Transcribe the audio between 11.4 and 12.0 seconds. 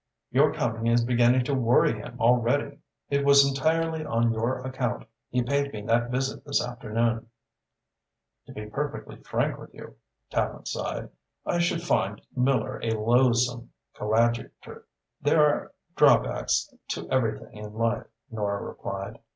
"I should